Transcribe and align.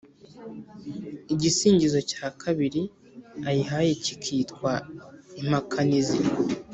igisingizo 1.33 1.99
cya 2.11 2.27
kabiri 2.41 2.81
ayihaye 3.49 3.91
kikitwa 4.03 4.71
impakanizi, 5.41 6.19